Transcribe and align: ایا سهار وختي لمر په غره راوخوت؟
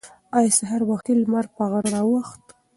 ایا 0.37 0.51
سهار 0.57 0.81
وختي 0.89 1.13
لمر 1.21 1.45
په 1.55 1.63
غره 1.71 1.89
راوخوت؟ 1.95 2.43